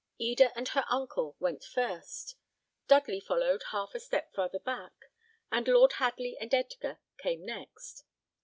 [0.17, 2.35] Eda and her uncle went first;
[2.87, 4.93] Dudley followed half a step farther back;
[5.51, 8.03] and Lord Hadley and Edgar came next.